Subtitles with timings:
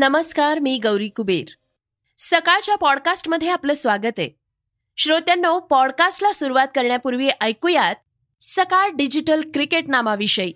[0.00, 1.44] नमस्कार मी गौरी कुबेर.
[2.18, 4.36] सकाळच्या पॉडकास्टमध्ये आपलं स्वागत आहे.
[4.96, 7.94] श्रोत्यांनो पॉडकास्टला सुरुवात करण्यापूर्वी ऐकूयात
[8.40, 10.52] सकाळ डिजिटल क्रिकेट नामाविषयी.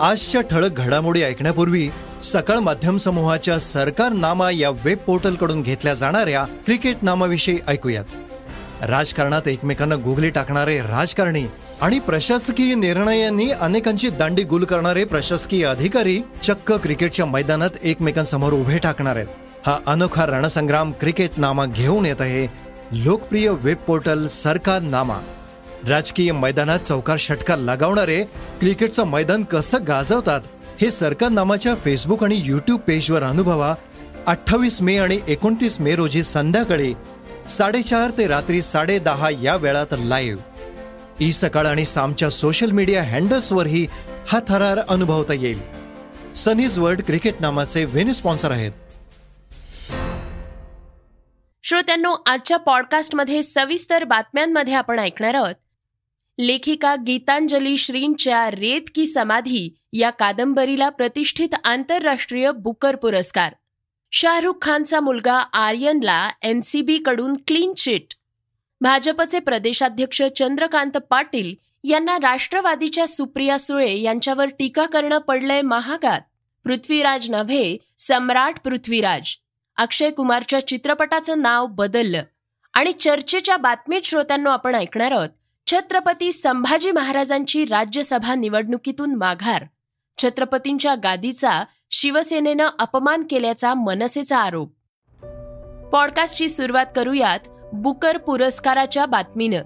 [0.00, 1.90] आजच्या ठळक घडामोडी ऐकण्यापूर्वी
[2.22, 8.04] सकाळ माध्यम समूहाच्या सरकार नामा या वेब पोर्टलकडून घेतल्या जाणाऱ्या क्रिकेट नामाविषयी ऐकूयात.
[8.82, 11.46] राजकारणात एकमेकांना गुगली टाकणारे राजकारणी
[11.80, 19.16] आणि प्रशासकीय निर्णयांनी अनेकांची दांडी गुल करणारे प्रशासकीय अधिकारी चक्क क्रिकेटच्या मैदानात एकमेकांसमोर उभे टाकणार
[19.16, 19.26] आहेत.
[19.66, 22.46] हा अनोखा रणसंग्राम क्रिकेट नामा घेऊन येत आहे.
[22.92, 25.18] लोकप्रिय वेब पोर्टल सरकार नामा.
[25.88, 28.22] राजकीय मैदानात चौकार षटकार लगावणारे
[28.60, 30.40] क्रिकेटचं मैदान कसं गाजवतात
[30.80, 33.74] हे सरकार नामाच्या फेसबुक आणि युट्यूब पेजवर अनुभवा.
[34.26, 36.94] अठ्ठावीस मे आणि एकोणतीस मे रोजी संध्याकाळी
[37.48, 40.42] साडेचार ते रात्री साडे दहा या वेळात लाईव्ह
[41.20, 43.86] ई सकाळ आणि सामच्या सोशल मीडिया हँडल्सवरही
[44.28, 45.60] हा थरार अनुभवता येईल.
[46.34, 48.72] सनीज वर्ल्ड क्रिकेट नामाचे व्हेन्यू स्पॉन्सर आहेत.
[51.62, 55.54] श्रोत्यांनो आजच्या पॉडकास्टमध्ये सविस्तर बातम्यांमध्ये आपण ऐकणार आहोत.
[56.38, 63.52] लेखिका गीतांजली श्रींच्या रेत की समाधी या कादंबरीला प्रतिष्ठित आंतरराष्ट्रीय बुकर पुरस्कार.
[64.12, 68.14] शाहरुख खानचा मुलगा आर्यनला एनसीबीकडून क्लीन चिट.
[68.84, 71.54] भाजपचे प्रदेशाध्यक्ष चंद्रकांत पाटील
[71.84, 76.20] यांना राष्ट्रवादीच्या सुप्रिया सुळे यांच्यावर टीका करणं पडलंय महागात.
[76.64, 79.36] पृथ्वीराज नव्हे सम्राट पृथ्वीराज.
[79.76, 82.22] अक्षय कुमारच्या चित्रपटाचं नाव बदललं.
[82.74, 85.28] आणि चर्चेच्या बातमीत श्रोत्यांनो आपण ऐकणार आहोत
[85.66, 89.64] छत्रपती संभाजी महाराजांची राज्यसभा निवडणुकीतून माघार.
[90.18, 94.74] छत्रपतींच्या गादीचा शिवसेनेनं अपमान केल्याचा मनसेचा आरोप.
[95.92, 97.38] पॉडकास्टची सुरुवात करूयात
[97.76, 99.62] बुकर पुरस्काराच्या बातमीनं.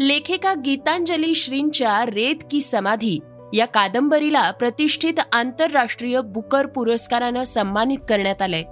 [0.00, 3.18] लेखिका गीतांजली श्रींच्या रेत की समाधी
[3.54, 8.62] या कादंबरीला प्रतिष्ठित आंतरराष्ट्रीय बुकर पुरस्कारानं सन्मानित करण्यात आलंय.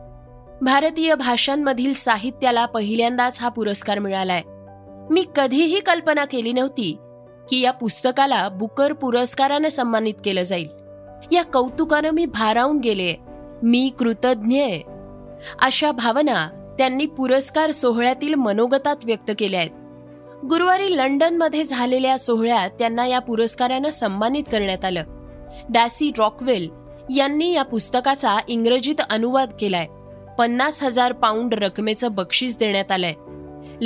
[0.60, 4.43] भारतीय भाषांमधील साहित्याला पहिल्यांदाच हा पुरस्कार मिळालाय.
[5.10, 6.97] मी कधीही कल्पना केली नव्हती
[7.50, 10.69] की या पुस्तकाला बुकर पुरस्कारानं सन्मानित केलं जाईल.
[11.33, 13.15] या कौतुकानं मी भारावून गेले.
[13.62, 14.83] मी कृतज्ञ आहे.
[15.62, 19.71] अशा भावना त्यांनी पुरस्कार सोहळ्यातील मनोगतात व्यक्त केल्या आहेत.
[20.44, 25.05] गुरुवारी लंडनमध्ये झालेल्या सोहळ्यात त्यांना या पुरस्कारानं सन्मानित करण्यात आलं.
[25.71, 26.69] डॅसी रॉकवेल
[27.16, 29.87] यांनी या पुस्तकाचा इंग्रजीत अनुवाद केलाय.
[30.39, 33.15] पन्नास हजार पाऊंड रकमेचं बक्षीस देण्यात आलंय.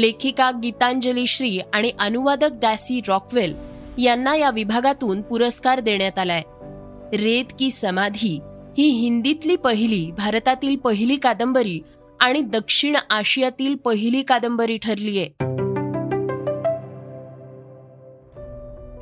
[0.00, 3.54] लेखिका गीतांजली श्री आणि अनुवादक डॅसी रॉकवेल
[3.98, 6.42] यांना या विभागातून पुरस्कार देण्यात आलाय.
[7.16, 8.40] रेत की समाधी
[8.78, 11.80] ही हिंदीतली पहिली भारतातील पहिली कादंबरी
[12.22, 15.24] आणि दक्षिण आशियातील पहिली कादंबरी ठरलीय.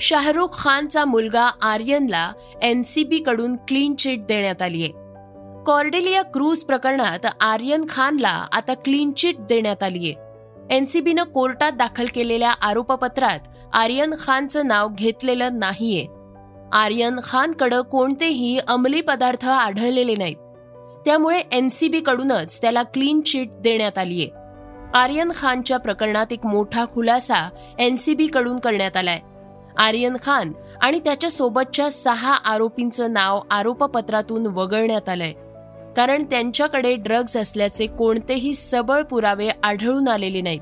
[0.00, 2.32] शाहरुख खानचा मुलगा आर्यनला
[2.62, 4.88] एनसीबी कडून क्लीन चिट देण्यात आलीय.
[5.66, 10.12] कॉर्डेलिया क्रूज प्रकरणात आर्यन खानला आता क्लीन चिट देण्यात आलीय.
[10.74, 13.38] एनसीबीनं कोर्टात दाखल केलेल्या आरोपपत्रात
[13.72, 16.06] आर्यन खानचं नाव घेतलेलं नाहीये.
[16.72, 20.36] आर्यन खानकडं कोणतेही अंमली पदार्थ आढळलेले नाहीत.
[21.04, 24.26] त्यामुळे एनसीबी कडूनच त्याला क्लीन चिट देण्यात आलीय.
[24.94, 29.20] आर्यन खानच्या प्रकरणात एक मोठा खुलासा एनसीबी कडून करण्यात आलाय.
[29.78, 30.52] आर्यन खान
[30.82, 35.32] आणि त्याच्या सोबतच्या सहा आरोपींचं नाव आरोपपत्रातून वगळण्यात आलंय.
[35.96, 40.60] कारण त्यांच्याकडे ड्रग्ज असल्याचे कोणतेही सबळ पुरावे आढळून आलेले नाहीत.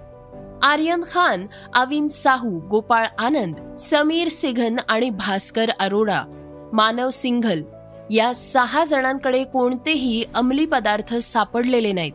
[0.62, 6.22] आर्यन खान अविन साहू गोपाळ आनंद समीर सिघन आणि भास्कर अरोडा
[6.72, 7.62] मानव सिंघल
[8.10, 12.12] या सहा जणांकडे कोणतेही अंमली पदार्थ सापडलेले नाहीत.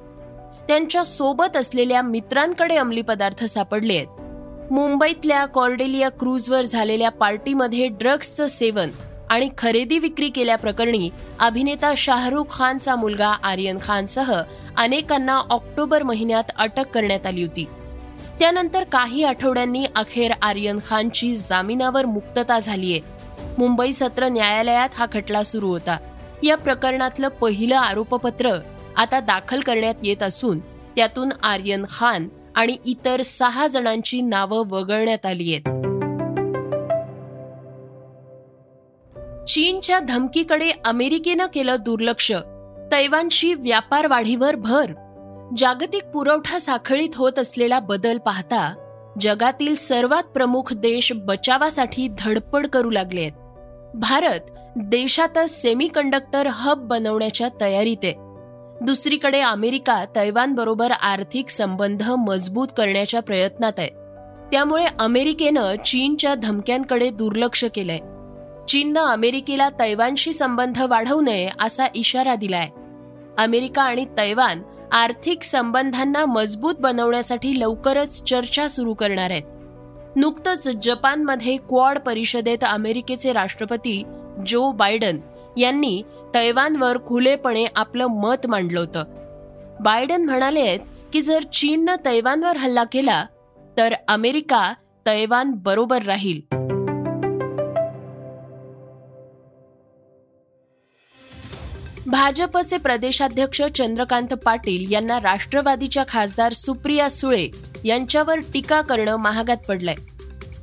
[0.68, 4.08] त्यांच्यासोबत असलेल्या मित्रांकडे अंमली पदार्थ सापडले आहेत.
[4.72, 8.90] मुंबईतल्या कॉर्डेलिया क्रूजवर झालेल्या पार्टीमध्ये ड्रग्जचं सेवन
[9.30, 11.10] आणि खरेदी विक्री केल्याप्रकरणी
[11.40, 14.42] अभिनेता शाहरुख खानचा मुलगा आर्यन खानसह
[14.78, 17.66] अनेकांना ऑक्टोबर महिन्यात अटक करण्यात आली होती.
[18.40, 23.00] त्यानंतर काही आठवड्यांनी अखेर आर्यन खानची जामिनावर मुक्तता झालीय.
[23.58, 25.98] मुंबई सत्र न्यायालयात हा खटला सुरू होता.
[26.44, 28.60] या प्रकरणातलं पहिलं आरोपपत्र
[28.98, 30.60] आता दाखल करण्यात येत असून
[30.96, 35.70] त्यातून आर्यन खान आणि इतर सहा जणांची नावं वगळण्यात आली आहेत.
[39.48, 42.32] चीनच्या धमकीकडे अमेरिकेनं केलं दुर्लक्ष.
[42.92, 44.92] तैवानशी व्यापार वाढीवर भर.
[45.58, 48.74] जागतिक पुरवठा साखळीत होत असलेला बदल पाहता
[49.20, 53.32] जगातील सर्वात प्रमुख देश बचावासाठी धडपड करू लागले आहेत
[53.94, 54.40] भारत
[54.76, 58.14] देशातच सेमीकंडक्टर हब बनवण्याच्या तयारीत आहे.
[58.82, 63.90] दुसरीकडे अमेरिका तैवानबरोबर आर्थिक संबंध मजबूत करण्याच्या प्रयत्नात आहे.
[64.52, 68.00] त्यामुळे अमेरिकेनं चीनच्या धमक्यांकडे दुर्लक्ष केलंय.
[68.68, 72.70] चीननं अमेरिकेला तैवानशी संबंध वाढवू नये असा इशारा दिलाय.
[73.38, 74.62] अमेरिका आणि तैवान
[74.92, 79.44] आर्थिक संबंधांना मजबूत बनवण्यासाठी लवकरच चर्चा सुरू करणार आहेत.
[80.16, 84.04] नुकतंच जपानमध्ये क्वाड परिषदेत अमेरिकेचे राष्ट्रपती
[84.48, 85.20] जो बायडन
[85.58, 86.02] यांनी
[86.34, 89.04] तैवानवर खुलेपणे आपलं मत मांडलं होतं.
[89.80, 90.78] बायडन म्हणाले
[91.14, 93.26] की जर चीननं तैवानवर हल्ला केला
[93.78, 94.74] तर अमेरिका
[95.06, 96.42] तैवान बरोबर राहील.
[102.08, 107.48] भाजपचे प्रदेशाध्यक्ष चंद्रकांत पाटील यांना राष्ट्रवादीच्या खासदार सुप्रिया सुळे
[107.84, 109.96] यांच्यावर टीका करणं महागात पडलंय.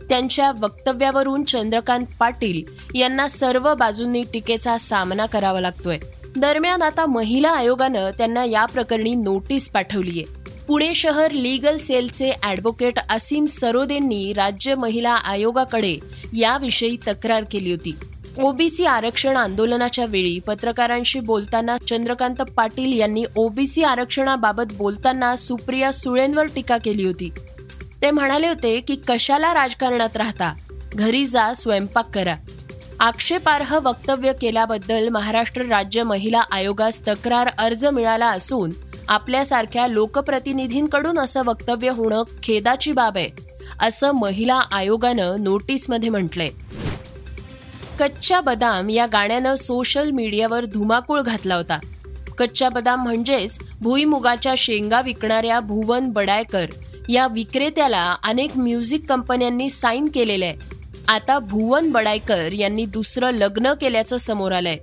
[0.09, 2.63] त्यांच्या वक्तव्यावरून चंद्रकांत पाटील
[2.99, 5.99] यांना सर्व बाजूंनी टीकेचा सामना करावा लागतोय.
[6.37, 10.23] दरम्यान आता महिला आयोगानं त्यांना या प्रकरणी नोटीस पाठवलीय.
[10.69, 15.97] पुणे शहर लीगल सेलचे ॲडव्होकेट असीम सरोदेंनी राज्य महिला आयोगाकडे
[16.37, 17.97] याविषयी तक्रार केली होती.
[18.39, 26.77] ओबीसी आरक्षण आंदोलनाच्या वेळी पत्रकारांशी बोलताना चंद्रकांत पाटील यांनी ओबीसी आरक्षणाबाबत बोलताना सुप्रिया सुळेंवर टीका
[26.77, 27.31] केली होती.
[28.03, 30.53] ते म्हणाले होते की कशाला राजकारणात राहता?
[30.95, 32.35] घरी जा स्वयंपाक करा.
[33.01, 38.71] आक्षेपार्ह वक्तव्य केल्याबद्दल महाराष्ट्र राज्य महिला आयोगास तक्रार अर्ज मिळाला असून
[39.09, 43.29] आपल्यासारख्या लोकप्रतिनिधींकडून असं वक्तव्य होणं खेदाची बाब आहे
[43.81, 46.51] असं महिला आयोगानं नोटीसमध्ये म्हटलंय.
[48.01, 51.79] कच्चा बदाम या गाण्यानं सोशल मीडियावर धुमाकूळ घातला होता.
[52.39, 56.67] कच्चा बदाम म्हणजेच भुईमुगाच्या शेंगा विकणाऱ्या भुवन बडायकर
[57.09, 60.55] या विक्रेत्याला अनेक म्युझिक कंपन्यांनी साईन केलेलं आहे.
[61.09, 64.77] आता भुवन बडायकर यांनी दुसरं लग्न केल्याचं समोर आलंय.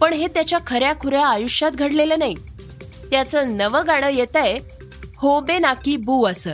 [0.00, 2.34] पण हे त्याच्या खऱ्या खुऱ्या आयुष्यात घडलेलं नाही.
[3.10, 4.58] त्याचं नवं गाणं येत आहे
[5.16, 6.50] होबे नाकी बू असं.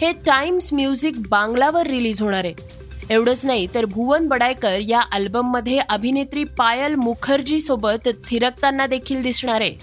[0.00, 2.69] हे टाइम्स म्युझिक बांगलावर रिलीज होणार आहे.
[3.10, 9.74] एवढंच नाही तर भुवन बडायकर या अल्बममध्ये अभिनेत्री पायल मुखर्जी सोबत थिरकताना देखील दिसणार आहे.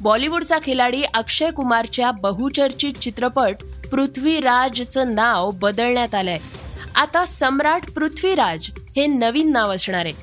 [0.00, 3.56] बॉलिवूडचा खिलाडी अक्षय कुमारच्या बहुचर्चित चित्रपट
[3.92, 6.38] पृथ्वीराजचं नाव बदलण्यात आलंय.
[6.96, 10.14] आता सम्राट पृथ्वीराज हे नवीन नाव असणार आहे.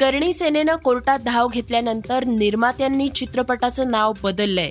[0.00, 4.70] करणी सेनेनं कोर्टात धाव घेतल्यानंतर निर्मात्यांनी चित्रपटाचं नाव बदललंय.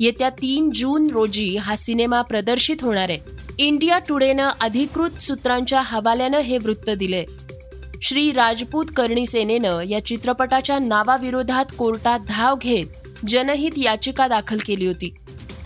[0.00, 3.37] येत्या तीन जून रोजी हा सिनेमा प्रदर्शित होणार आहे.
[3.60, 7.24] इंडिया टुडेनं अधिकृत सूत्रांच्या हवाल्यानं हे वृत्त दिले
[8.02, 15.12] श्री राजपूत करणी सेनेनं या चित्रपटाच्या नावाविरोधात कोर्टात धाव घेत जनहित याचिका दाखल केली होती.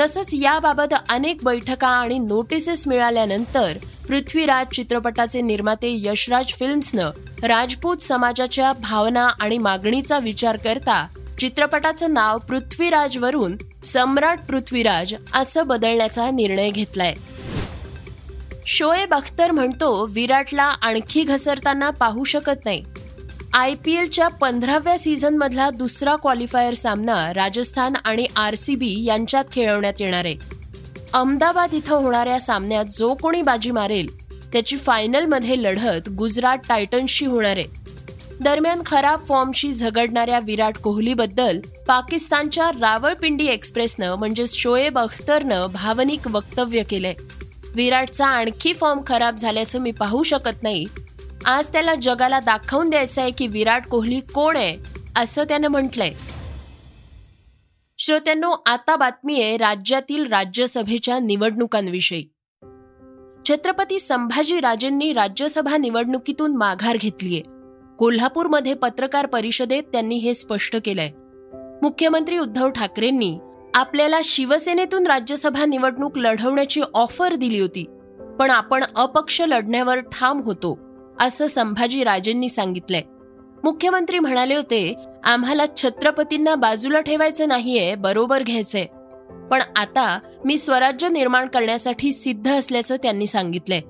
[0.00, 3.79] तसंच याबाबत अनेक बैठका आणि नोटिसेस मिळाल्यानंतर
[4.09, 7.11] पृथ्वीराज चित्रपटाचे निर्माते यशराज फिल्म्सनं
[7.43, 11.06] राजपूत समाजाच्या भावना आणि मागणीचा विचार करता
[11.39, 17.15] चित्रपटाचं नाव पृथ्वीराजवरून सम्राट पृथ्वीराज असं बदलण्याचा निर्णय घेतलाय.
[18.67, 22.85] शोएब अख्तर म्हणतो विराटला आणखी घसरताना पाहू शकत नाही.
[23.55, 29.93] आय पी एलच्या पंधराव्या सीझनमधला दुसरा क्वालिफायर सामना राजस्थान आणि आर सी बी यांच्यात खेळवण्यात
[30.00, 30.37] येणार आहे.
[31.12, 37.67] अहमदाबाद इथं होणाऱ्या सामन्यात जो कोणी बाजी मारेल त्याची फायनलमध्ये लढत गुजरात टायटन्सशी होणार आहे.
[38.41, 47.15] दरम्यान खराब फॉर्मशी झगडणाऱ्या विराट कोहलीबद्दल पाकिस्तानच्या रावळपिंडी एक्सप्रेसनं म्हणजेच शोएब अख्तरनं भावनिक वक्तव्य केलंय.
[47.75, 50.85] विराटचा आणखी फॉर्म खराब झाल्याचं मी पाहू शकत नाही.
[51.44, 54.79] आज त्याला जगाला दाखवून द्यायचं आहे की विराट कोहली कोण आहे
[55.17, 56.13] असं त्यानं म्हटलंय.
[57.99, 62.25] श्रोत्यांनो आता बातमी आहे राज्यातील राज्यसभेच्या निवडणुकांविषयी.
[63.49, 67.41] छत्रपती संभाजी राजेंनी राज्यसभा निवडणुकीतून माघार घेतलीय.
[67.99, 71.11] कोल्हापूरमध्ये पत्रकार परिषदेत त्यांनी हे स्पष्ट केलंय.
[71.82, 73.39] मुख्यमंत्री उद्धव ठाकरेंनी
[73.74, 77.84] आपल्याला शिवसेनेतून राज्यसभा निवडणूक लढवण्याची ऑफर दिली होती
[78.38, 80.79] पण आपण अपक्ष लढण्यावर ठाम होतो
[81.20, 83.02] असं संभाजी राजेंनी सांगितलंय.
[83.64, 88.84] मुख्यमंत्री म्हणाले होते आम्हाला छत्रपतींना बाजूला ठेवायचं नाहीये बरोबर घ्यायचंय.
[89.50, 93.81] पण आता मी स्वराज्य निर्माण करण्यासाठी सिद्ध असल्याचं त्यांनी सांगितलंय.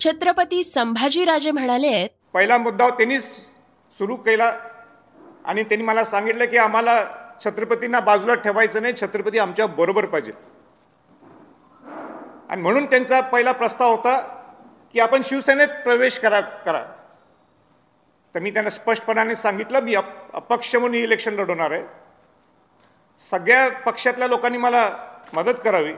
[0.00, 4.52] छत्रपती संभाजीराजे म्हणाले पहिला मुद्दा त्यांनी सुरू केला
[5.44, 7.04] आणि त्यांनी मला सांगितलं की आम्हाला
[7.44, 10.32] छत्रपतींना बाजूला ठेवायचं नाही छत्रपती आमच्या बरोबर पाहिजे.
[12.50, 14.20] आणि म्हणून त्यांचा पहिला प्रस्ताव होता
[14.92, 16.84] की आपण शिवसेनेत प्रवेश करा करा.
[18.34, 21.84] तर मी त्यांना स्पष्टपणाने सांगितलं मी अप अपक्ष म्हणून इलेक्शन लढवणार आहे.
[23.18, 24.96] सगळ्या पक्षातल्या लोकांनी मला
[25.32, 25.92] मदत करावी.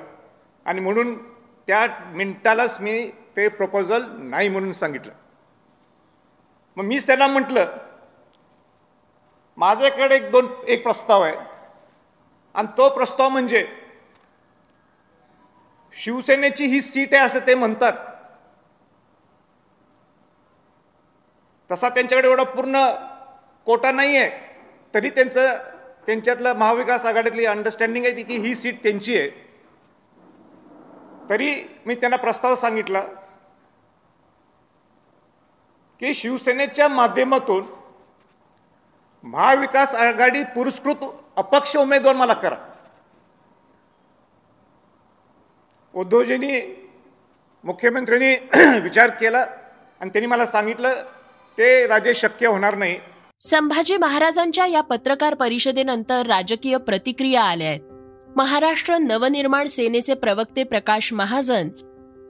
[0.65, 1.33] आणि म्हणून
[1.67, 5.13] त्या मिनिटालाच मी ते प्रपोजल नाही म्हणून सांगितलं.
[6.77, 7.67] मग मीच त्यांना म्हटलं
[9.59, 11.37] माझ्याकडे एक दोन एक प्रस्ताव आहे.
[12.55, 13.67] आणि तो प्रस्ताव म्हणजे
[15.97, 17.93] शिवसेनेची ही सीट आहे असं ते म्हणतात.
[21.71, 22.85] तसा त्यांच्याकडे एवढा पूर्ण
[23.67, 24.31] कोटा नाही आहे
[24.95, 25.57] तरी त्यांचं
[26.07, 29.29] त्यांच्यातलं महाविकास आघाडीतली अंडरस्टँडिंग आहे ती की ही सीट त्यांची आहे.
[31.31, 31.53] तरी
[31.87, 33.01] मी त्यांना प्रस्ताव सांगितला
[36.01, 37.63] की शिवसेनेच्या माध्यमातून
[39.25, 41.05] महाविकास आघाडी पुरस्कृत
[41.37, 42.57] अपक्ष उमेदवार मला करा.
[45.95, 46.61] उद्धवजींनी
[47.65, 48.35] मुख्यमंत्र्यांनी
[48.83, 49.39] विचार केला
[50.01, 50.95] आणि त्यांनी मला सांगितलं
[51.59, 52.99] ते राजे शक्य होणार नाही.
[53.41, 57.81] संभाजी महाराजांच्या या पत्रकार परिषदेनंतर राजकीय प्रतिक्रिया आल्या आहेत.
[58.37, 61.69] महाराष्ट्र नवनिर्माण सेनेचे प्रवक्ते प्रकाश महाजन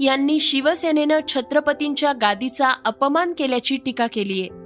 [0.00, 4.61] यांनी शिवसेनेनं छत्रपतींच्या गादीचा अपमान केल्याची टीका केली आहे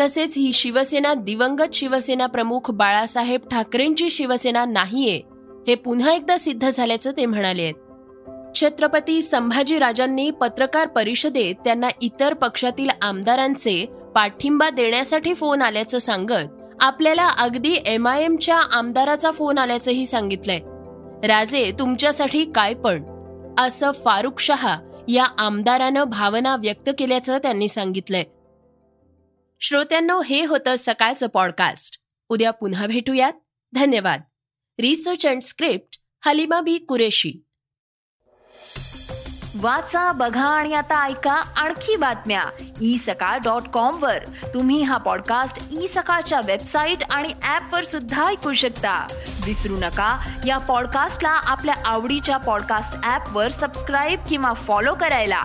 [0.00, 5.20] तसेच ही शिवसेना दिवंगत शिवसेना प्रमुख बाळासाहेब ठाकरेंची शिवसेना नाहीये
[5.68, 7.72] हे पुन्हा एकदा सिद्ध झाल्याचं ते म्हणाले
[8.54, 17.76] छत्रपती संभाजीराजांनी पत्रकार परिषदेत त्यांना इतर पक्षातील आमदारांचे पाठिंबा देण्यासाठी फोन आल्याचं सांगत आपल्याला अगदी
[17.86, 20.58] एम आय एमच्या आमदाराचा फोन आल्याचंही सांगितलंय.
[21.26, 23.02] राजे तुमच्यासाठी काय पण?
[23.58, 24.78] असं फारुख शहा
[25.08, 28.24] या आमदारानं भावना व्यक्त केल्याचं त्यांनी सांगितलंय.
[29.62, 31.98] श्रोत्यांनो हे होतं सकाळचं पॉडकास्ट
[32.28, 33.32] उद्या पुन्हा भेटूयात.
[33.74, 34.20] धन्यवाद.
[34.80, 37.32] Research and script Halima Bi Qureshi.
[39.56, 42.64] वाचा बघा आणि आता ऐका आणखी बातम्या.
[42.80, 44.18] ई सकाळ डॉट कॉम वर.
[44.54, 49.06] तुम्ही हा पॉडकास्ट ई सकाळच्या वेबसाईट आणि ऍप वर सुद्धा ऐकू शकता.
[49.46, 55.42] विसरू नका या पॉडकास्टला आपल्या आवडीच्या पॉडकास्ट ऍप वर सबस्क्राईब किंवा फॉलो करायला.